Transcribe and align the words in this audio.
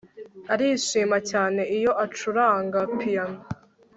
Arishima 0.53 1.17
cyane 1.31 1.61
iyo 1.77 1.91
acuranga 2.05 2.79
piyano 2.97 3.39